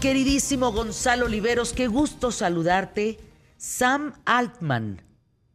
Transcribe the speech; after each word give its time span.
Queridísimo 0.00 0.72
Gonzalo 0.72 1.26
Oliveros, 1.26 1.72
qué 1.74 1.86
gusto 1.86 2.32
saludarte. 2.32 3.18
Sam 3.58 4.14
Altman, 4.24 5.02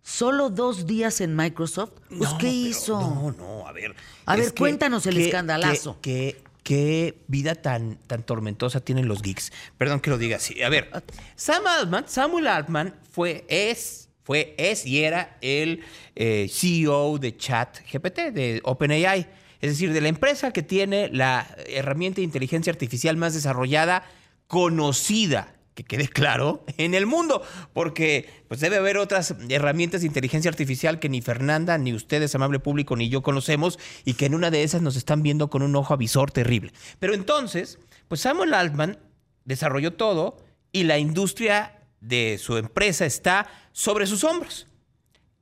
solo 0.03 0.51
dos 0.51 0.85
días 0.85 1.19
en 1.21 1.35
Microsoft. 1.35 1.93
Pues, 2.15 2.31
No, 2.31 2.37
¿qué 2.37 2.49
hizo? 2.49 2.99
No, 2.99 3.31
no, 3.31 3.67
a 3.67 3.71
ver. 3.71 3.95
A 4.25 4.35
ver, 4.35 4.53
cuéntanos 4.53 5.07
el 5.07 5.17
escandalazo. 5.17 5.97
Qué, 6.01 6.37
qué- 6.37 6.45
qué 6.63 7.17
vida 7.27 7.55
tan, 7.55 7.97
tan 8.07 8.23
tormentosa 8.23 8.79
tienen 8.81 9.07
los 9.07 9.21
geeks. 9.23 9.51
Perdón 9.79 9.99
que 9.99 10.09
lo 10.11 10.17
diga 10.19 10.37
así. 10.37 10.61
A 10.61 10.69
ver, 10.69 10.89
Sam 11.35 11.65
Altman, 11.65 12.05
Samuel 12.07 12.47
Altman 12.47 12.93
fue, 13.11 13.45
es, 13.49 14.09
fue, 14.23 14.53
es 14.59 14.85
y 14.85 15.03
era 15.03 15.37
el 15.41 15.81
eh, 16.15 16.47
CEO 16.51 17.17
de 17.17 17.35
ChatGPT, 17.35 18.17
de 18.31 18.61
OpenAI. 18.63 19.27
Es 19.61 19.71
decir, 19.71 19.91
de 19.93 20.01
la 20.01 20.07
empresa 20.09 20.51
que 20.51 20.61
tiene 20.61 21.09
la 21.11 21.47
herramienta 21.67 22.17
de 22.17 22.23
inteligencia 22.23 22.71
artificial 22.71 23.15
más 23.17 23.33
desarrollada, 23.33 24.03
conocida 24.47 25.55
que 25.75 25.83
quede 25.83 26.07
claro, 26.07 26.63
en 26.77 26.93
el 26.93 27.05
mundo, 27.05 27.43
porque 27.73 28.29
pues 28.47 28.61
debe 28.61 28.77
haber 28.77 28.97
otras 28.97 29.35
herramientas 29.49 30.01
de 30.01 30.07
inteligencia 30.07 30.49
artificial 30.49 30.99
que 30.99 31.09
ni 31.09 31.21
Fernanda, 31.21 31.77
ni 31.77 31.93
ustedes, 31.93 32.33
amable 32.33 32.59
público, 32.59 32.95
ni 32.95 33.09
yo 33.09 33.21
conocemos, 33.21 33.77
y 34.05 34.13
que 34.13 34.25
en 34.25 34.35
una 34.35 34.51
de 34.51 34.63
esas 34.63 34.81
nos 34.81 34.95
están 34.95 35.21
viendo 35.21 35.49
con 35.49 35.61
un 35.61 35.75
ojo 35.75 35.93
avisor 35.93 36.31
terrible. 36.31 36.71
Pero 36.99 37.13
entonces, 37.13 37.77
pues 38.07 38.21
Samuel 38.21 38.53
Altman 38.53 38.97
desarrolló 39.43 39.93
todo 39.93 40.37
y 40.71 40.83
la 40.83 40.97
industria 40.97 41.77
de 41.99 42.37
su 42.37 42.55
empresa 42.55 43.05
está 43.05 43.47
sobre 43.73 44.07
sus 44.07 44.23
hombros. 44.23 44.67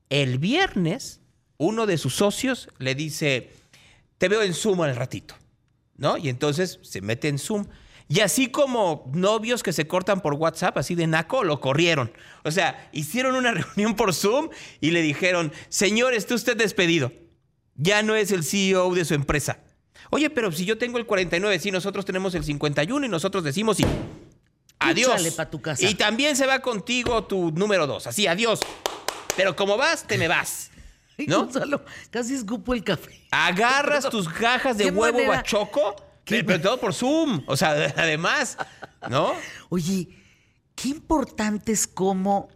El 0.10 0.40
viernes, 0.40 1.22
uno 1.58 1.86
de 1.86 2.00
sus 2.00 2.16
socios 2.16 2.70
le 2.80 2.96
dice, 2.96 3.52
te 4.18 4.30
veo 4.30 4.42
en 4.42 4.56
Zoom 4.56 4.82
al 4.82 4.96
ratito, 4.96 5.36
¿no? 5.96 6.18
Y 6.18 6.30
entonces 6.30 6.80
se 6.82 7.02
mete 7.02 7.28
en 7.28 7.38
Zoom. 7.38 7.66
Y 8.08 8.20
así 8.20 8.48
como 8.48 9.10
novios 9.14 9.64
que 9.64 9.74
se 9.74 9.88
cortan 9.88 10.22
por 10.22 10.34
WhatsApp, 10.34 10.78
así 10.78 10.96
de 10.96 11.08
naco, 11.08 11.44
lo 11.44 11.60
corrieron. 11.60 12.12
O 12.44 12.52
sea, 12.52 12.90
hicieron 12.92 13.36
una 13.36 13.52
reunión 13.54 13.96
por 13.96 14.14
Zoom 14.14 14.50
y 14.82 14.92
le 14.92 15.02
dijeron, 15.02 15.52
señor, 15.70 16.14
está 16.14 16.36
usted 16.36 16.58
despedido. 16.58 17.12
Ya 17.76 18.04
no 18.04 18.16
es 18.16 18.32
el 18.32 18.44
CEO 18.44 18.94
de 18.94 19.06
su 19.06 19.14
empresa. 19.14 19.60
Oye, 20.10 20.30
pero 20.30 20.52
si 20.52 20.66
yo 20.66 20.78
tengo 20.78 21.00
el 21.00 21.06
49, 21.06 21.58
si 21.60 21.72
nosotros 21.72 22.06
tenemos 22.06 22.36
el 22.36 22.44
51 22.44 23.06
y 23.06 23.10
nosotros 23.10 23.44
decimos 23.44 23.80
y 23.80 23.86
adiós. 24.80 25.36
Tu 25.50 25.62
casa. 25.62 25.84
Y 25.84 25.96
también 25.96 26.36
se 26.36 26.46
va 26.46 26.60
contigo 26.60 27.24
tu 27.24 27.52
número 27.52 27.88
2. 27.88 28.08
Así, 28.08 28.28
adiós. 28.28 28.60
Pero 29.36 29.56
como 29.56 29.78
vas, 29.78 30.06
te 30.06 30.18
me 30.18 30.28
vas. 30.28 30.70
¿No? 31.28 31.46
Gonzalo, 31.46 31.84
casi 32.10 32.36
escupo 32.36 32.74
el 32.74 32.84
café. 32.84 33.22
Agarras 33.32 34.10
tus 34.12 34.30
cajas 34.30 34.78
de 34.78 34.86
¿Qué 34.86 34.92
huevo 34.92 35.18
manera? 35.18 35.38
bachoco, 35.38 35.96
¿Qué 35.96 36.04
pero, 36.26 36.46
pero 36.46 36.62
todo 36.62 36.80
por 36.80 36.94
Zoom. 36.94 37.44
O 37.48 37.56
sea, 37.58 37.72
además, 37.98 38.58
¿no? 39.10 39.34
Oye, 39.70 40.10
qué 40.76 40.90
importante 40.90 41.72
es 41.72 41.88
cómo 41.88 42.50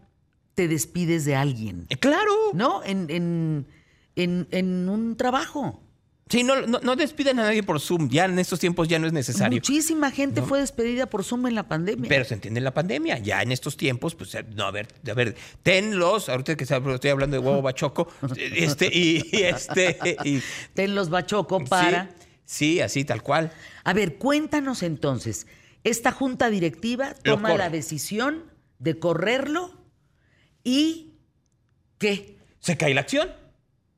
te 0.56 0.68
despides 0.68 1.24
de 1.26 1.36
alguien, 1.36 1.86
Eh, 1.90 1.98
Claro. 1.98 2.32
¿no? 2.54 2.84
En, 2.84 3.08
en, 3.10 3.68
en, 4.16 4.48
en 4.52 4.90
un 4.90 5.16
trabajo. 5.16 5.84
Sí, 6.30 6.44
no, 6.44 6.60
no, 6.68 6.80
no 6.82 6.98
despiden 6.98 7.40
a 7.40 7.44
nadie 7.44 7.64
por 7.64 7.80
Zoom. 7.80 8.10
Ya 8.10 8.26
en 8.26 8.38
estos 8.38 8.60
tiempos 8.60 8.90
ya 8.90 9.00
no 9.00 9.08
es 9.08 9.14
necesario. 9.14 9.56
Muchísima 9.56 10.12
gente 10.12 10.42
fue 10.42 10.60
despedida 10.60 11.06
por 11.06 11.24
Zoom 11.24 11.48
en 11.48 11.56
la 11.56 11.70
pandemia. 11.70 12.10
Pero 12.10 12.26
se 12.26 12.34
entiende 12.34 12.60
la 12.60 12.74
pandemia. 12.74 13.18
Ya 13.20 13.42
en 13.42 13.54
estos 13.54 13.78
tiempos, 13.78 14.14
pues, 14.14 14.36
eh, 14.36 14.44
no, 14.54 14.66
a 14.66 14.72
ver, 14.72 14.90
a 15.10 15.14
ver, 15.14 15.38
tenlos, 15.64 16.28
ahorita 16.28 16.58
que 16.58 16.66
estoy 16.66 17.10
hablando 17.12 17.40
de 17.40 17.48
huevo 17.48 17.62
bachoco, 17.62 18.10
este, 18.36 18.88
y, 18.88 19.24
y 19.32 19.44
este, 19.44 20.18
y- 20.26 20.42
Ten 20.74 20.96
los 20.96 21.10
bachoco 21.10 21.64
para. 21.64 22.10
Sí, 22.12 22.17
sí, 22.48 22.82
así, 22.82 23.06
tal 23.06 23.22
cual. 23.22 23.52
A 23.84 23.94
ver, 23.94 24.18
cuéntanos 24.18 24.82
entonces. 24.82 25.46
Esta 25.84 26.12
junta 26.12 26.50
directiva 26.50 27.14
toma 27.24 27.50
la 27.60 27.70
decisión 27.70 28.46
de 28.80 28.98
correrlo 28.98 29.72
y 30.64 31.14
¿qué? 32.00 32.38
se 32.60 32.76
cae 32.78 32.94
la 32.96 33.02
acción. 33.02 33.30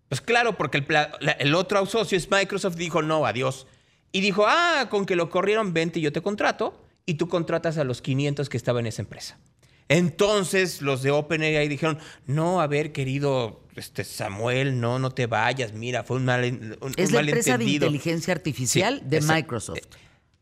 Pues 0.09 0.21
claro, 0.21 0.57
porque 0.57 0.77
el, 0.79 0.85
pla- 0.85 1.11
la- 1.21 1.31
el 1.33 1.55
otro 1.55 1.85
socio 1.85 2.17
es 2.17 2.29
Microsoft, 2.29 2.75
dijo 2.75 3.01
no, 3.01 3.25
adiós. 3.25 3.67
Y 4.11 4.21
dijo, 4.21 4.45
ah, 4.47 4.87
con 4.89 5.05
que 5.05 5.15
lo 5.15 5.29
corrieron, 5.29 5.71
vente, 5.73 6.01
yo 6.01 6.11
te 6.11 6.21
contrato. 6.21 6.83
Y 7.05 7.15
tú 7.15 7.27
contratas 7.27 7.77
a 7.77 7.83
los 7.83 8.01
500 8.01 8.49
que 8.49 8.57
estaban 8.57 8.81
en 8.81 8.87
esa 8.87 9.01
empresa. 9.03 9.39
Entonces 9.89 10.81
los 10.81 11.01
de 11.03 11.11
OpenAI 11.11 11.67
dijeron, 11.67 11.97
no, 12.27 12.61
a 12.61 12.67
ver, 12.67 12.91
querido 12.93 13.61
este 13.75 14.03
Samuel, 14.03 14.79
no, 14.79 14.99
no 14.99 15.09
te 15.11 15.25
vayas, 15.25 15.73
mira, 15.73 16.03
fue 16.03 16.17
un, 16.17 16.25
mal, 16.25 16.43
un, 16.81 16.93
Es 16.95 17.09
un 17.09 17.15
la 17.15 17.21
empresa 17.21 17.51
de 17.51 17.57
malentendido". 17.57 17.85
inteligencia 17.87 18.33
artificial 18.33 18.99
Sí, 19.03 19.09
de 19.09 19.17
esa- 19.17 19.33
Microsoft. 19.35 19.79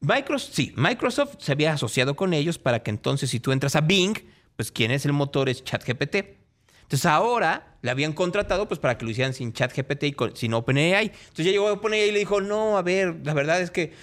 Microsoft, 0.01 0.53
sí, 0.53 0.73
Microsoft 0.75 1.35
se 1.39 1.51
había 1.53 1.73
asociado 1.73 2.15
con 2.15 2.33
ellos 2.33 2.57
para 2.59 2.83
que 2.83 2.91
entonces 2.91 3.29
si 3.29 3.39
tú 3.39 3.51
entras 3.51 3.75
a 3.75 3.81
Bing, 3.81 4.15
pues 4.55 4.71
quien 4.71 4.91
es 4.91 5.05
el 5.05 5.13
motor 5.13 5.49
es 5.49 5.63
ChatGPT. 5.63 6.15
Entonces 6.83 7.05
ahora 7.05 7.77
le 7.81 7.91
habían 7.91 8.13
contratado 8.13 8.67
pues 8.67 8.79
para 8.79 8.97
que 8.97 9.05
lo 9.05 9.11
hicieran 9.11 9.33
sin 9.33 9.53
ChatGPT 9.53 10.03
y 10.03 10.11
con- 10.13 10.35
sin 10.35 10.53
OpenAI. 10.53 11.05
Entonces 11.07 11.45
ya 11.45 11.51
llegó 11.51 11.71
OpenAI 11.71 12.09
y 12.09 12.11
le 12.11 12.19
dijo, 12.19 12.41
no, 12.41 12.77
a 12.77 12.81
ver, 12.81 13.17
la 13.23 13.33
verdad 13.33 13.61
es 13.61 13.71
que 13.71 13.93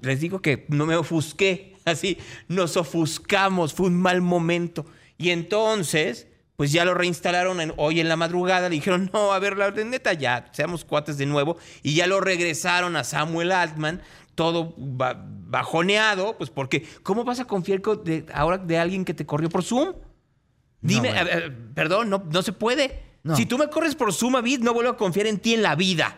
les 0.00 0.20
digo 0.20 0.40
que 0.40 0.64
no 0.68 0.86
me 0.86 0.96
ofusqué, 0.96 1.71
así, 1.84 2.18
nos 2.48 2.76
ofuscamos, 2.76 3.74
fue 3.74 3.86
un 3.86 4.00
mal 4.00 4.20
momento. 4.20 4.86
Y 5.18 5.30
entonces, 5.30 6.26
pues 6.56 6.72
ya 6.72 6.84
lo 6.84 6.94
reinstalaron 6.94 7.60
en- 7.60 7.72
hoy 7.76 8.00
en 8.00 8.08
la 8.08 8.16
madrugada, 8.16 8.68
le 8.68 8.74
dijeron, 8.76 9.10
no, 9.12 9.32
a 9.32 9.38
ver, 9.38 9.56
la 9.56 9.70
neta, 9.70 10.12
ya, 10.12 10.48
seamos 10.52 10.84
cuates 10.84 11.18
de 11.18 11.26
nuevo, 11.26 11.56
y 11.82 11.94
ya 11.94 12.06
lo 12.06 12.20
regresaron 12.20 12.96
a 12.96 13.04
Samuel 13.04 13.52
Altman, 13.52 14.00
todo 14.34 14.74
ba- 14.78 15.22
bajoneado, 15.26 16.36
pues 16.38 16.50
porque, 16.50 16.86
¿cómo 17.02 17.24
vas 17.24 17.40
a 17.40 17.44
confiar 17.44 17.80
de- 18.04 18.26
ahora 18.32 18.58
de 18.58 18.78
alguien 18.78 19.04
que 19.04 19.14
te 19.14 19.26
corrió 19.26 19.48
por 19.48 19.62
Zoom? 19.62 19.92
Dime, 20.80 21.08
bueno. 21.10 21.20
a 21.20 21.24
ver, 21.24 21.56
perdón, 21.74 22.10
no, 22.10 22.24
no 22.30 22.42
se 22.42 22.52
puede. 22.52 23.02
No. 23.22 23.36
Si 23.36 23.46
tú 23.46 23.56
me 23.56 23.68
corres 23.68 23.94
por 23.94 24.12
Zoom, 24.12 24.34
Avid, 24.36 24.60
no 24.60 24.74
vuelvo 24.74 24.90
a 24.90 24.96
confiar 24.96 25.26
en 25.28 25.38
ti 25.38 25.54
en 25.54 25.62
la 25.62 25.76
vida. 25.76 26.16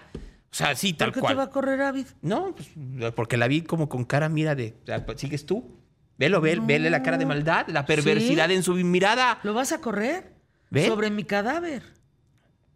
O 0.55 0.57
sea, 0.57 0.77
sí, 0.77 0.93
tal 0.93 1.09
¿Por 1.09 1.15
qué 1.15 1.21
cual. 1.21 1.33
te 1.33 1.37
va 1.37 1.43
a 1.43 1.51
correr 1.51 1.83
Avid? 1.83 2.07
No, 2.23 2.55
pues, 2.55 3.13
porque 3.15 3.37
la 3.37 3.49
vi 3.49 3.63
como 3.63 3.89
con 3.89 4.05
cara 4.05 4.29
mira 4.29 4.55
de, 4.55 4.77
pues, 5.05 5.21
¿sigues 5.21 5.47
tú? 5.47 5.81
Velo, 6.17 6.41
ve, 6.41 6.61
vele 6.63 6.91
la 6.91 7.03
cara 7.03 7.19
de 7.19 7.27
maldad, 7.27 7.67
la 7.67 7.85
perversidad 7.85 8.49
en 8.53 8.63
su 8.63 8.75
mirada. 8.75 9.41
¿Lo 9.43 9.53
vas 9.53 9.73
a 9.73 9.81
correr? 9.81 10.33
¿Ve? 10.71 10.87
Sobre 10.87 11.11
mi 11.11 11.25
cadáver. 11.25 11.83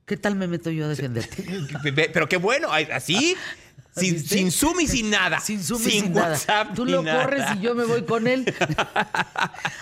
¿Qué 0.07 0.17
tal 0.17 0.35
me 0.35 0.49
meto 0.49 0.71
yo 0.71 0.87
a 0.87 0.89
defenderte? 0.89 1.45
Pero 2.13 2.29
qué 2.29 2.37
bueno, 2.37 2.67
así, 2.73 3.37
sin, 3.97 4.19
sin 4.19 4.51
Zoom 4.51 4.81
y 4.81 4.89
sin 4.89 5.11
nada. 5.11 5.39
Sin 5.49 5.63
Zoom 5.63 5.81
y 5.87 5.91
sin 5.91 6.17
WhatsApp 6.17 6.65
nada. 6.65 6.75
Tú 6.75 6.85
ni 6.85 6.91
lo 6.91 7.05
nada. 7.05 7.23
corres 7.23 7.45
y 7.55 7.61
yo 7.61 7.77
me 7.77 7.85
voy 7.85 8.03
con 8.03 8.27
él. 8.27 8.53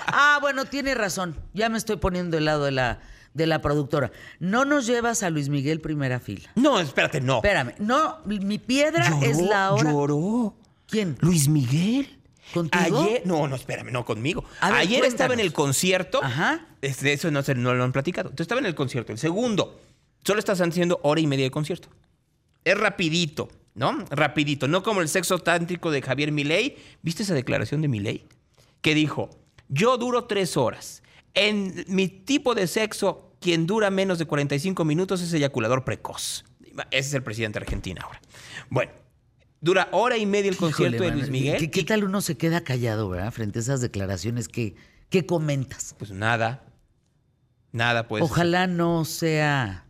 ah, 0.07 0.37
bueno, 0.43 0.67
tiene 0.67 0.95
razón. 0.95 1.35
Ya 1.55 1.71
me 1.71 1.79
estoy 1.79 1.97
poniendo 1.97 2.37
del 2.37 2.45
lado 2.45 2.67
de 2.67 2.73
la, 2.73 2.99
de 3.37 3.47
la 3.47 3.61
productora. 3.61 4.11
No 4.41 4.65
nos 4.65 4.87
llevas 4.87 5.23
a 5.23 5.31
Luis 5.31 5.49
Miguel 5.49 5.81
primera 5.81 6.19
fila. 6.21 6.51
No, 6.55 6.81
espérate, 6.81 7.21
no. 7.21 7.37
Espérame. 7.37 7.75
No, 7.79 8.19
mi 8.25 8.59
piedra 8.59 9.19
es 9.23 9.41
la 9.41 9.73
hora. 9.73 9.91
Lloró. 9.91 10.55
¿Quién? 10.87 11.17
Luis 11.21 11.49
Miguel. 11.49 12.19
¿Contigo? 12.55 13.03
Ayer, 13.03 13.23
no, 13.25 13.49
no, 13.49 13.57
espérame, 13.57 13.91
no 13.91 14.05
conmigo. 14.05 14.45
Ver, 14.63 14.73
Ayer 14.73 15.05
estaba 15.05 15.35
en 15.35 15.41
el 15.41 15.53
concierto. 15.53 16.23
Ajá. 16.23 16.67
Eso 16.81 17.31
no, 17.31 17.43
no 17.43 17.75
lo 17.75 17.85
han 17.85 17.93
platicado. 17.93 18.31
Entonces 18.31 18.45
estaba 18.45 18.61
en 18.61 18.67
el 18.67 18.75
concierto. 18.75 19.13
El 19.13 19.19
segundo, 19.19 19.81
solo 20.25 20.39
estás 20.39 20.61
haciendo 20.61 21.01
hora 21.03 21.21
y 21.21 21.27
media 21.27 21.45
de 21.45 21.51
concierto. 21.51 21.89
Es 22.65 22.79
rapidito, 22.79 23.49
¿no? 23.75 24.05
Rapidito. 24.11 24.69
No 24.69 24.83
como 24.83 25.01
el 25.01 25.09
sexo 25.09 25.39
tántrico 25.39 25.91
de 25.91 26.03
Javier 26.03 26.31
Milei. 26.31 26.77
¿Viste 27.03 27.25
esa 27.25 27.35
declaración 27.35 27.83
de 27.83 27.89
Milei? 27.89 28.25
Que 28.81 28.95
dijo, 28.95 29.31
yo 29.69 29.99
duro 29.99 30.25
tres 30.25 30.57
horas. 30.57 31.03
En 31.35 31.85
mi 31.89 32.09
tipo 32.09 32.55
de 32.55 32.67
sexo, 32.67 33.26
quien 33.41 33.67
dura 33.67 33.91
menos 33.91 34.19
de 34.19 34.27
45 34.27 34.85
minutos 34.85 35.21
es 35.23 35.33
eyaculador 35.33 35.85
precoz. 35.85 36.45
Ese 36.91 37.09
es 37.09 37.15
el 37.15 37.23
presidente 37.23 37.59
de 37.59 37.65
Argentina 37.65 38.03
ahora. 38.05 38.21
Bueno, 38.71 38.93
dura 39.61 39.89
hora 39.93 40.17
y 40.19 40.27
media 40.27 40.51
el 40.51 40.57
concierto 40.57 40.97
Híjole, 40.97 41.11
de 41.11 41.17
Luis 41.17 41.31
Miguel. 41.31 41.59
¿Qué, 41.59 41.71
qué 41.71 41.85
tal 41.85 42.05
uno 42.05 42.21
se 42.21 42.37
queda 42.37 42.63
callado, 42.63 43.09
verdad? 43.09 43.31
Frente 43.33 43.59
a 43.59 43.63
esas 43.63 43.81
declaraciones 43.81 44.49
que, 44.49 44.75
que 45.09 45.25
comentas. 45.27 45.95
Pues 45.99 46.11
nada. 46.11 46.65
Nada, 47.73 48.09
pues. 48.09 48.23
Ojalá 48.23 48.67
no 48.67 49.05
sea 49.05 49.87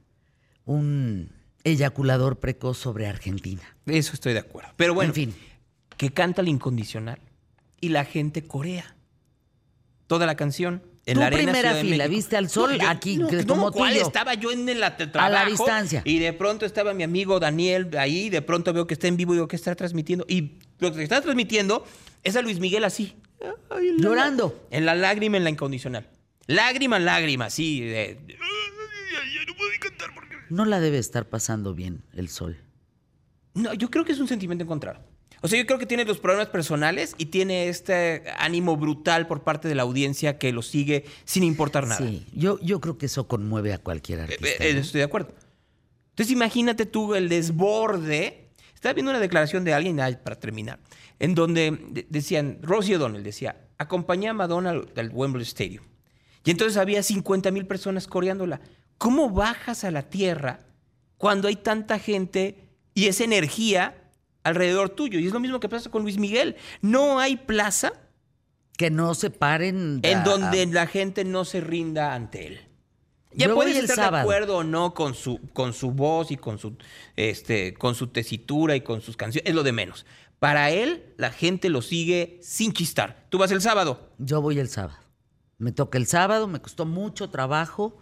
un 0.65 1.31
eyaculador 1.65 2.39
precoz 2.39 2.79
sobre 2.79 3.07
Argentina. 3.07 3.63
Eso 3.87 4.13
estoy 4.15 4.33
de 4.33 4.41
acuerdo. 4.41 4.71
Pero 4.77 4.95
bueno, 4.95 5.11
En 5.11 5.15
fin. 5.15 5.35
que 5.97 6.13
canta 6.13 6.43
el 6.43 6.49
incondicional 6.49 7.19
y 7.81 7.89
la 7.91 8.05
gente 8.05 8.45
corea 8.47 8.97
toda 10.07 10.27
la 10.27 10.37
canción. 10.37 10.83
En 11.07 11.15
Tú 11.15 11.21
la 11.21 11.27
arena 11.29 11.53
primera 11.53 11.71
Ciudad 11.71 11.83
fila. 11.83 12.07
¿viste 12.09 12.37
al 12.37 12.51
sol? 12.51 12.79
Aquí, 12.87 13.17
no, 13.17 13.29
como 13.47 13.71
¿cuál? 13.71 13.97
Estaba 13.97 14.35
yo 14.35 14.51
en 14.51 14.69
el 14.69 14.81
trabajo. 15.13 15.49
distancia. 15.51 16.03
Y 16.05 16.19
de 16.19 16.33
pronto 16.33 16.67
estaba 16.67 16.93
mi 16.95 17.05
amigo 17.05 17.39
Daniel 17.39 17.89
ahí. 17.97 18.25
Y 18.27 18.31
de 18.31 18.43
pronto 18.43 18.73
veo 18.73 18.89
que 18.89 18.95
está 18.95 19.07
en 19.07 19.17
vivo 19.17 19.33
y 19.33 19.37
digo, 19.37 19.47
¿qué 19.47 19.55
está 19.55 19.75
transmitiendo? 19.77 20.27
Y 20.29 20.59
lo 20.81 20.93
que 20.93 21.05
está 21.05 21.21
transmitiendo 21.21 21.87
es 22.25 22.35
a 22.35 22.43
Luis 22.43 22.59
Miguel 22.59 22.83
así. 22.85 23.15
Ay, 23.71 23.89
en 23.89 23.97
la- 23.99 24.03
Llorando. 24.03 24.67
En 24.73 24.85
la 24.85 24.97
lágrima, 24.97 25.37
en 25.37 25.45
la 25.45 25.51
incondicional. 25.51 26.09
Lágrima, 26.49 26.99
lágrima, 26.99 27.51
sí. 27.51 27.81
de- 27.81 28.19
no 29.47 29.55
puedo 29.57 29.71
ni 29.71 29.79
cantar 29.79 30.11
porque... 30.13 30.35
No 30.51 30.65
la 30.65 30.81
debe 30.81 30.99
estar 30.99 31.29
pasando 31.29 31.73
bien 31.75 32.03
el 32.15 32.29
sol. 32.29 32.59
No, 33.55 33.73
yo 33.75 33.91
creo 33.91 34.05
que 34.05 34.13
es 34.13 34.19
un 34.19 34.27
sentimiento 34.29 34.65
encontrado. 34.65 35.01
O 35.43 35.49
sea, 35.49 35.59
yo 35.61 35.67
creo 35.67 35.79
que 35.79 35.87
tiene 35.87 36.05
los 36.05 36.19
problemas 36.19 36.49
personales 36.49 37.15
y 37.19 37.27
tiene 37.27 37.69
este 37.69 38.25
ánimo 38.39 38.77
brutal 38.77 39.27
por 39.27 39.43
parte 39.45 39.69
de 39.69 39.75
la 39.75 39.83
audiencia 39.83 40.39
que 40.39 40.51
lo 40.53 40.63
sigue 40.63 41.05
sin 41.25 41.45
importar 41.45 41.87
nada. 41.87 42.05
Sí, 42.07 42.27
yo, 42.33 42.59
yo 42.61 42.81
creo 42.81 42.97
que 42.99 43.07
eso 43.07 43.29
conmueve 43.29 43.73
a 43.73 43.79
cualquier 43.79 44.21
Eh, 44.21 44.23
artista. 44.23 44.65
eh, 44.65 44.75
¿no? 44.75 44.81
Estoy 44.81 44.99
de 45.01 45.05
acuerdo. 45.05 45.35
Entonces 46.11 46.33
imagínate 46.33 46.87
tú 46.87 47.15
el 47.15 47.29
desborde. 47.29 48.49
Estaba 48.75 48.95
viendo 48.95 49.11
una 49.11 49.21
declaración 49.21 49.65
de 49.65 49.75
alguien, 49.75 50.01
ay, 50.01 50.17
para 50.23 50.39
terminar, 50.39 50.79
en 51.19 51.35
donde 51.35 51.79
de- 51.91 52.07
decían, 52.09 52.59
Rosie 52.63 52.97
O'Donnell 52.97 53.23
decía, 53.23 53.57
acompañé 53.79 54.29
a 54.29 54.33
Madonna 54.35 54.71
al, 54.71 54.89
al 54.97 55.11
Wembley 55.13 55.43
Stadium. 55.45 55.85
Y 56.45 56.51
entonces 56.51 56.77
había 56.79 57.03
50 57.03 57.51
mil 57.51 57.67
personas 57.67 58.07
coreándola. 58.07 58.61
¿Cómo 58.99 59.31
bajas 59.31 59.85
a 59.85 59.91
la 59.91 60.03
tierra 60.09 60.61
cuando 61.19 61.49
hay 61.49 61.57
tanta 61.57 61.99
gente 61.99 62.69
y 62.95 63.07
esa 63.07 63.25
energía 63.25 63.97
alrededor 64.47 64.91
tuyo? 64.91 65.19
Y 65.19 65.27
es 65.27 65.33
lo 65.33 65.41
mismo 65.41 65.61
que 65.61 65.69
pasa 65.69 65.91
con 65.91 66.03
Luis 66.03 66.19
Miguel. 66.19 66.57
No 66.81 67.19
hay 67.19 67.37
plaza 67.37 67.93
Que 68.77 68.91
no 68.91 69.15
se 69.15 69.31
paren. 69.31 70.01
en 70.03 70.19
a- 70.19 70.23
donde 70.25 70.67
la 70.67 70.87
gente 70.87 71.25
no 71.25 71.45
se 71.45 71.61
rinda 71.61 72.15
ante 72.15 72.47
él. 72.47 72.61
Ya 73.33 73.49
Yo 73.49 73.55
puedes 73.55 73.77
el 73.77 73.83
estar 73.85 73.97
de 73.97 74.03
sábado. 74.03 74.23
acuerdo 74.23 74.57
o 74.59 74.65
no 74.65 74.95
con 74.95 75.15
su, 75.15 75.39
con 75.53 75.75
su 75.75 75.91
voz 75.91 76.31
y 76.31 76.37
con 76.39 76.59
su, 76.59 76.77
este, 77.17 77.75
con 77.75 77.95
su 77.95 78.07
tesitura 78.07 78.77
y 78.77 78.81
con 78.81 79.03
sus 79.03 79.17
canciones, 79.17 79.47
es 79.49 79.55
lo 79.55 79.63
de 79.63 79.73
menos. 79.73 80.07
Para 80.39 80.71
él, 80.71 81.15
la 81.19 81.31
gente 81.31 81.69
lo 81.69 81.83
sigue 81.83 82.39
sin 82.43 82.73
chistar. 82.73 83.27
Tú 83.29 83.37
vas 83.39 83.51
el 83.51 83.61
sábado. 83.61 84.11
Yo 84.19 84.41
voy 84.41 84.59
el 84.59 84.69
sábado. 84.69 84.99
Me 85.59 85.73
toca 85.73 85.99
el 85.99 86.07
sábado, 86.07 86.47
me 86.49 86.61
costó 86.61 86.87
mucho 86.87 87.29
trabajo 87.31 87.99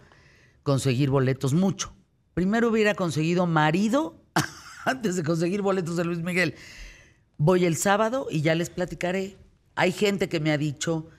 conseguir 0.63 1.09
boletos, 1.09 1.53
mucho. 1.53 1.93
Primero 2.33 2.69
hubiera 2.69 2.95
conseguido 2.95 3.45
marido 3.45 4.21
antes 4.91 5.15
de 5.15 5.23
conseguir 5.23 5.61
boletos 5.61 5.97
de 5.97 6.05
Luis 6.05 6.19
Miguel. 6.19 6.55
Voy 7.37 7.65
el 7.65 7.75
sábado 7.75 8.27
y 8.31 8.41
ya 8.41 8.55
les 8.55 8.69
platicaré. 8.69 9.35
Hay 9.75 9.91
gente 9.91 10.29
que 10.29 10.39
me 10.39 10.51
ha 10.51 10.57
dicho 10.57 11.09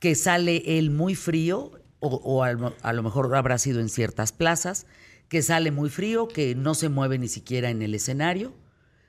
que 0.00 0.14
sale 0.14 0.78
él 0.78 0.90
muy 0.90 1.14
frío, 1.14 1.72
o, 2.00 2.08
o 2.16 2.42
a, 2.42 2.52
lo- 2.52 2.74
a 2.82 2.92
lo 2.92 3.02
mejor 3.02 3.34
habrá 3.34 3.58
sido 3.58 3.80
en 3.80 3.88
ciertas 3.88 4.32
plazas, 4.32 4.86
que 5.28 5.42
sale 5.42 5.70
muy 5.70 5.88
frío, 5.88 6.28
que 6.28 6.54
no 6.54 6.74
se 6.74 6.88
mueve 6.88 7.18
ni 7.18 7.28
siquiera 7.28 7.70
en 7.70 7.80
el 7.82 7.94
escenario, 7.94 8.52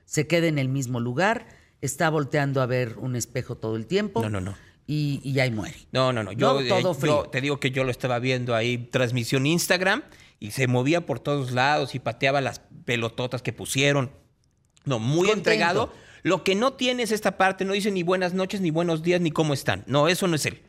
se 0.04 0.26
queda 0.26 0.46
en 0.46 0.58
el 0.58 0.68
mismo 0.68 1.00
lugar, 1.00 1.46
está 1.80 2.08
volteando 2.08 2.62
a 2.62 2.66
ver 2.66 2.96
un 2.98 3.14
espejo 3.16 3.56
todo 3.56 3.76
el 3.76 3.86
tiempo. 3.86 4.22
No, 4.22 4.30
no, 4.30 4.40
no. 4.40 4.54
Y, 4.86 5.20
y 5.22 5.38
ahí 5.40 5.50
muere. 5.50 5.76
No, 5.92 6.12
no, 6.14 6.22
no. 6.24 6.32
Yo, 6.32 6.54
No, 6.54 6.60
eh, 6.60 6.68
todo 6.68 6.80
yo 6.80 6.94
frío. 6.94 7.22
te 7.30 7.40
digo 7.42 7.60
que 7.60 7.70
yo 7.70 7.84
lo 7.84 7.90
estaba 7.90 8.18
viendo 8.20 8.54
ahí, 8.54 8.78
transmisión 8.78 9.44
Instagram, 9.44 10.02
y 10.40 10.52
se 10.52 10.66
movía 10.66 11.04
por 11.06 11.20
todos 11.20 11.52
lados 11.52 11.94
y 11.94 11.98
pateaba 11.98 12.40
las 12.40 12.60
pelototas 12.84 13.42
que 13.42 13.52
pusieron. 13.52 14.10
No, 14.84 14.98
muy 14.98 15.28
Contento. 15.28 15.38
entregado. 15.38 15.92
Lo 16.22 16.44
que 16.44 16.54
no 16.54 16.72
tiene 16.74 17.02
es 17.02 17.12
esta 17.12 17.36
parte, 17.36 17.64
no 17.64 17.72
dice 17.72 17.90
ni 17.90 18.02
buenas 18.02 18.34
noches, 18.34 18.60
ni 18.60 18.70
buenos 18.70 19.02
días, 19.02 19.20
ni 19.20 19.30
cómo 19.30 19.54
están. 19.54 19.84
No, 19.86 20.08
eso 20.08 20.26
no 20.26 20.36
es 20.36 20.46
él. 20.46 20.62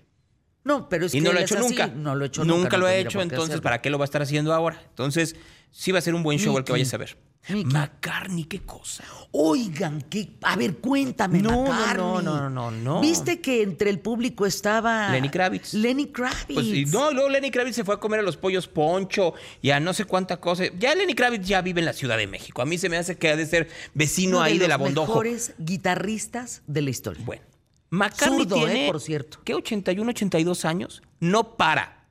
No, 0.63 0.89
pero 0.89 1.05
es 1.05 1.13
y 1.15 1.19
que 1.19 1.23
no 1.23 1.33
lo 1.33 1.39
ha 1.39 1.41
hecho 1.41 1.55
es 1.55 1.61
así, 1.61 1.69
nunca. 1.69 1.87
No 1.87 2.15
lo 2.15 2.23
ha 2.23 2.27
hecho 2.27 2.43
nunca. 2.43 2.57
Nunca 2.59 2.77
no 2.77 2.81
lo 2.81 2.87
ha 2.87 2.95
hecho, 2.95 3.21
entonces, 3.21 3.45
hacerlo. 3.49 3.63
¿para 3.63 3.81
qué 3.81 3.89
lo 3.89 3.97
va 3.97 4.03
a 4.03 4.05
estar 4.05 4.21
haciendo 4.21 4.53
ahora? 4.53 4.81
Entonces, 4.89 5.35
sí 5.71 5.91
va 5.91 5.99
a 5.99 6.01
ser 6.01 6.13
un 6.13 6.23
buen 6.23 6.37
show 6.37 6.57
el 6.57 6.63
que 6.63 6.71
vayas 6.71 6.93
a 6.93 6.97
ver. 6.97 7.17
McCartney, 7.47 8.43
qué 8.43 8.59
cosa. 8.61 9.03
Oigan, 9.31 10.01
qué... 10.03 10.29
a 10.43 10.55
ver, 10.55 10.77
cuéntame, 10.77 11.41
No, 11.41 11.63
McCartney. 11.63 11.97
no, 11.97 12.21
no, 12.21 12.49
no, 12.49 12.71
no. 12.71 13.01
¿Viste 13.01 13.41
que 13.41 13.63
entre 13.63 13.89
el 13.89 13.99
público 13.99 14.45
estaba... 14.45 15.09
Lenny 15.09 15.29
Kravitz. 15.29 15.73
Lenny 15.73 16.07
Kravitz. 16.07 16.53
Pues, 16.53 16.65
y 16.67 16.85
no, 16.85 17.11
luego 17.11 17.29
Lenny 17.29 17.49
Kravitz 17.49 17.75
se 17.75 17.83
fue 17.83 17.95
a 17.95 17.97
comer 17.97 18.19
a 18.19 18.23
los 18.23 18.37
pollos 18.37 18.67
poncho 18.67 19.33
y 19.61 19.71
a 19.71 19.79
no 19.79 19.93
sé 19.93 20.05
cuánta 20.05 20.37
cosa. 20.37 20.65
Ya 20.77 20.93
Lenny 20.93 21.15
Kravitz 21.15 21.47
ya 21.47 21.61
vive 21.61 21.79
en 21.79 21.85
la 21.85 21.93
Ciudad 21.93 22.17
de 22.17 22.27
México. 22.27 22.61
A 22.61 22.65
mí 22.65 22.77
se 22.77 22.87
me 22.87 22.97
hace 22.97 23.17
que 23.17 23.29
ha 23.29 23.35
de 23.35 23.45
ser 23.47 23.67
vecino 23.95 24.37
Uno 24.37 24.41
ahí 24.43 24.53
de, 24.53 24.59
los 24.59 24.69
la 24.69 24.77
Bondojo. 24.77 25.07
mejores 25.13 25.53
guitarristas 25.57 26.61
de 26.67 26.81
la 26.83 26.89
historia. 26.91 27.23
Bueno, 27.25 27.41
McCartney 27.89 28.43
¿eh? 28.43 28.47
tiene, 28.47 28.87
por 28.91 29.01
cierto. 29.01 29.39
¿qué? 29.43 29.55
81, 29.55 30.11
82 30.11 30.65
años. 30.65 31.01
No 31.19 31.57
para, 31.57 32.05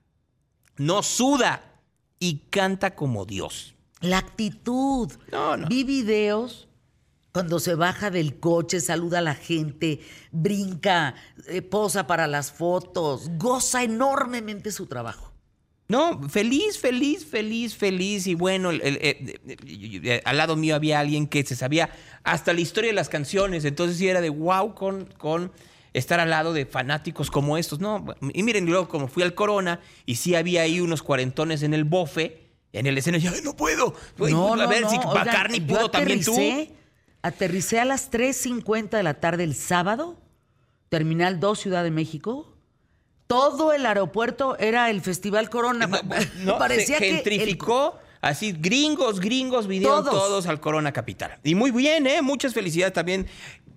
no 0.78 1.02
suda 1.04 1.62
y 2.18 2.38
canta 2.50 2.96
como 2.96 3.24
Dios. 3.24 3.76
La 4.00 4.18
actitud. 4.18 5.10
No, 5.32 5.56
no. 5.56 5.68
Vi 5.68 5.84
videos 5.84 6.68
cuando 7.32 7.60
se 7.60 7.74
baja 7.74 8.10
del 8.10 8.38
coche, 8.40 8.80
saluda 8.80 9.18
a 9.18 9.22
la 9.22 9.34
gente, 9.34 10.00
brinca, 10.32 11.14
eh, 11.46 11.62
posa 11.62 12.06
para 12.06 12.26
las 12.26 12.50
fotos, 12.52 13.28
goza 13.38 13.82
enormemente 13.84 14.72
su 14.72 14.86
trabajo. 14.86 15.32
No, 15.88 16.20
feliz, 16.28 16.78
feliz, 16.78 17.24
feliz, 17.24 17.74
feliz. 17.76 18.26
Y 18.26 18.34
bueno, 18.34 18.70
el- 18.70 18.82
el- 18.82 18.98
eh, 19.00 19.38
eh, 19.46 20.22
al 20.24 20.36
lado 20.36 20.54
mío 20.56 20.74
había 20.74 21.00
alguien 21.00 21.26
que 21.26 21.44
se 21.44 21.56
sabía 21.56 21.90
hasta 22.24 22.52
la 22.52 22.60
historia 22.60 22.90
de 22.90 22.94
las 22.94 23.08
canciones. 23.08 23.64
Entonces 23.64 23.96
sí 23.96 24.06
era 24.08 24.20
de 24.20 24.28
wow 24.30 24.74
con, 24.74 25.06
con 25.16 25.50
estar 25.94 26.20
al 26.20 26.30
lado 26.30 26.52
de 26.52 26.66
fanáticos 26.66 27.30
como 27.30 27.56
estos. 27.56 27.80
No, 27.80 28.04
y 28.34 28.42
miren, 28.42 28.66
luego 28.66 28.88
como 28.88 29.08
fui 29.08 29.22
al 29.22 29.34
Corona 29.34 29.80
y 30.04 30.16
sí 30.16 30.34
había 30.34 30.62
ahí 30.62 30.80
unos 30.80 31.02
cuarentones 31.02 31.62
en 31.62 31.72
el 31.72 31.84
bofe, 31.84 32.47
en 32.78 32.86
el 32.86 32.96
escenario. 32.98 33.30
¡Ay, 33.34 33.40
no 33.42 33.56
puedo! 33.56 33.94
Güey, 34.16 34.32
a 34.34 34.66
ver 34.66 34.88
si 34.88 34.96
Oigan, 34.96 35.52
yo 35.52 35.66
pudo 35.66 35.90
también 35.90 36.22
tú. 36.24 36.32
aterricé- 37.22 37.78
a 37.80 37.84
las 37.84 38.10
3.50 38.10 38.96
de 38.96 39.02
la 39.02 39.14
tarde 39.14 39.44
el 39.44 39.54
sábado, 39.54 40.16
Terminal 40.88 41.40
2, 41.40 41.58
Ciudad 41.58 41.82
de 41.84 41.90
México. 41.90 42.54
Todo 43.26 43.72
el 43.74 43.84
aeropuerto 43.84 44.56
era 44.58 44.88
el 44.88 45.00
Festival 45.02 45.50
Corona. 45.50 45.86
No, 45.86 45.98
no, 46.44 46.58
Parecía 46.58 46.96
se 46.98 47.02
que 47.02 47.10
el- 47.10 47.14
gentrificó. 47.16 47.98
Así, 48.20 48.50
gringos, 48.52 49.20
gringos 49.20 49.68
vinieron 49.68 50.04
Todos. 50.04 50.14
todos. 50.14 50.46
al 50.48 50.58
Corona 50.60 50.92
Capital. 50.92 51.38
Y 51.44 51.54
muy 51.54 51.70
bien, 51.70 52.06
¿eh? 52.08 52.20
Muchas 52.20 52.52
felicidades 52.52 52.92
también. 52.92 53.28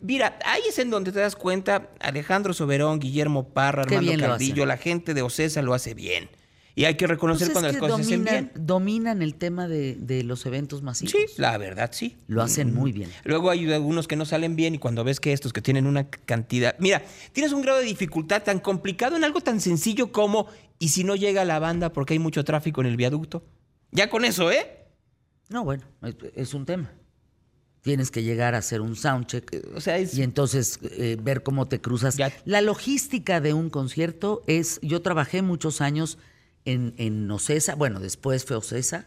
Mira, 0.01 0.39
ahí 0.45 0.63
es 0.67 0.79
en 0.79 0.89
donde 0.89 1.11
te 1.11 1.19
das 1.19 1.35
cuenta, 1.35 1.89
Alejandro 1.99 2.53
Soberón, 2.55 2.97
Guillermo 2.97 3.49
Parra, 3.49 3.83
Qué 3.85 3.97
Armando 3.97 4.25
Cardillo, 4.25 4.65
la 4.65 4.77
gente 4.77 5.13
de 5.13 5.21
Ocesa 5.21 5.61
lo 5.61 5.75
hace 5.75 5.93
bien. 5.93 6.27
Y 6.73 6.85
hay 6.85 6.95
que 6.95 7.05
Pues 7.05 7.17
reconocer 7.17 7.47
es 7.47 7.53
cuando 7.53 7.69
las 7.69 7.77
cosas 7.77 7.97
se 7.97 8.13
hacen 8.13 8.23
bien. 8.23 8.51
dominan 8.55 9.21
el 9.21 9.35
tema 9.35 9.67
de, 9.67 9.95
de 9.95 10.23
los 10.23 10.45
eventos 10.45 10.81
masivos. 10.81 11.11
Sí, 11.11 11.25
la 11.37 11.57
verdad, 11.57 11.91
sí. 11.93 12.15
Lo 12.27 12.41
hacen 12.41 12.73
muy 12.73 12.91
bien. 12.91 13.09
Luego 13.25 13.49
hay 13.49 13.71
algunos 13.71 14.07
que 14.07 14.15
no 14.15 14.25
salen 14.25 14.55
bien 14.55 14.75
y 14.75 14.77
cuando 14.77 15.03
ves 15.03 15.19
que 15.19 15.33
estos 15.33 15.51
que 15.51 15.61
tienen 15.61 15.85
una 15.85 16.09
cantidad... 16.09 16.75
Mira, 16.79 17.03
tienes 17.33 17.51
un 17.51 17.61
grado 17.61 17.79
de 17.79 17.85
dificultad 17.85 18.43
tan 18.43 18.59
complicado 18.59 19.17
en 19.17 19.23
algo 19.23 19.41
tan 19.41 19.59
sencillo 19.59 20.11
como 20.11 20.47
¿y 20.79 20.89
si 20.89 21.03
no 21.03 21.15
llega 21.15 21.43
la 21.45 21.59
banda 21.59 21.91
porque 21.91 22.13
hay 22.13 22.19
mucho 22.19 22.43
tráfico 22.45 22.81
en 22.81 22.87
el 22.87 22.95
viaducto? 22.97 23.43
Ya 23.91 24.09
con 24.09 24.23
eso, 24.23 24.51
¿eh? 24.51 24.87
No, 25.49 25.65
bueno, 25.65 25.83
es, 26.03 26.15
es 26.35 26.53
un 26.53 26.65
tema. 26.65 26.93
Tienes 27.81 28.11
que 28.11 28.23
llegar 28.23 28.55
a 28.55 28.59
hacer 28.59 28.79
un 28.79 28.95
soundcheck. 28.95 29.73
O 29.75 29.81
sea, 29.81 29.97
es... 29.97 30.15
Y 30.15 30.21
entonces 30.23 30.79
eh, 30.83 31.17
ver 31.21 31.43
cómo 31.43 31.67
te 31.67 31.81
cruzas. 31.81 32.15
Ya. 32.15 32.31
La 32.45 32.61
logística 32.61 33.41
de 33.41 33.53
un 33.53 33.69
concierto 33.69 34.43
es, 34.47 34.79
yo 34.81 35.01
trabajé 35.01 35.41
muchos 35.41 35.81
años 35.81 36.17
en, 36.65 36.93
en 36.97 37.29
Ocesa, 37.31 37.75
bueno, 37.75 37.99
después 37.99 38.45
fue 38.45 38.55
Ocesa. 38.57 39.05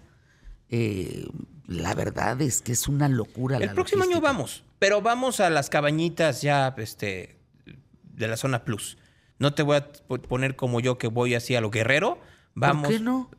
Eh, 0.71 1.27
la 1.67 1.95
verdad 1.95 2.41
es 2.43 2.61
que 2.61 2.73
es 2.73 2.89
una 2.89 3.09
locura. 3.09 3.59
El 3.59 3.67
la 3.67 3.75
próximo 3.75 4.03
año 4.05 4.21
vamos, 4.21 4.65
pero 4.79 5.01
vamos 5.03 5.41
a 5.41 5.51
las 5.51 5.71
cabañitas 5.71 6.43
ya 6.43 6.75
este, 6.79 7.39
de 8.03 8.29
la 8.29 8.37
zona 8.37 8.65
plus. 8.65 8.99
No 9.39 9.55
te 9.55 9.63
voy 9.63 9.77
a 9.77 9.93
po- 9.93 10.21
poner 10.21 10.57
como 10.57 10.81
yo 10.81 10.99
que 10.99 11.07
voy 11.09 11.35
así 11.35 11.55
a 11.55 11.61
lo 11.61 11.71
guerrero. 11.71 12.19
Vamos. 12.55 12.85
¿Por 12.87 12.93
qué 12.97 13.01
no? 13.01 13.31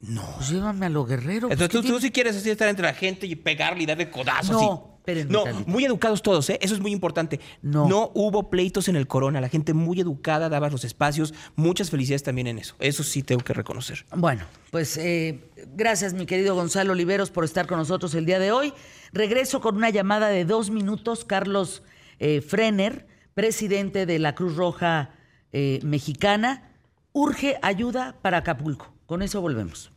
No. 0.00 0.22
Pues 0.36 0.50
llévame 0.50 0.86
a 0.86 0.88
lo 0.90 1.04
guerrero. 1.04 1.48
Entonces 1.50 1.68
pues, 1.68 1.70
tú, 1.70 1.82
¿qué 1.82 1.88
tú 1.88 2.00
sí 2.00 2.10
quieres 2.12 2.36
así 2.36 2.50
estar 2.50 2.68
entre 2.68 2.84
la 2.86 2.94
gente 2.94 3.26
y 3.26 3.34
pegarle 3.34 3.82
y 3.82 3.86
darle 3.86 4.10
codazos. 4.10 4.50
No, 4.50 4.97
y- 4.97 4.97
espérenme 5.08 5.32
No, 5.32 5.44
tantito. 5.44 5.70
muy 5.70 5.84
educados 5.84 6.22
todos, 6.22 6.48
¿eh? 6.50 6.58
Eso 6.62 6.74
es 6.74 6.80
muy 6.80 6.92
importante. 6.92 7.40
No. 7.62 7.88
No 7.88 8.10
hubo 8.14 8.50
pleitos 8.50 8.88
en 8.88 8.96
el 8.96 9.06
corona. 9.06 9.40
La 9.40 9.48
gente 9.48 9.74
muy 9.74 10.00
educada 10.00 10.48
daba 10.48 10.68
los 10.70 10.84
espacios. 10.84 11.34
Muchas 11.56 11.90
felicidades 11.90 12.22
también 12.22 12.46
en 12.46 12.58
eso. 12.58 12.74
Eso 12.78 13.02
sí 13.02 13.22
tengo 13.22 13.42
que 13.42 13.52
reconocer. 13.54 14.04
Bueno, 14.14 14.44
pues 14.70 14.96
eh, 14.96 15.40
gracias 15.74 16.14
mi 16.14 16.26
querido 16.26 16.54
Gonzalo 16.54 16.92
Oliveros 16.92 17.30
por 17.30 17.44
estar 17.44 17.66
con 17.66 17.78
nosotros 17.78 18.14
el 18.14 18.26
día 18.26 18.38
de 18.38 18.52
hoy. 18.52 18.72
Regreso 19.12 19.60
con 19.60 19.76
una 19.76 19.90
llamada 19.90 20.28
de 20.28 20.44
dos 20.44 20.70
minutos. 20.70 21.24
Carlos 21.24 21.82
eh, 22.18 22.40
Frener, 22.40 23.06
presidente 23.34 24.06
de 24.06 24.18
la 24.18 24.34
Cruz 24.34 24.56
Roja 24.56 25.10
eh, 25.52 25.80
Mexicana, 25.82 26.72
urge 27.12 27.58
ayuda 27.62 28.16
para 28.22 28.38
Acapulco. 28.38 28.92
Con 29.06 29.22
eso 29.22 29.40
volvemos. 29.40 29.92